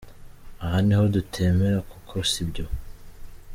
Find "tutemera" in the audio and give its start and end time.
1.13-1.79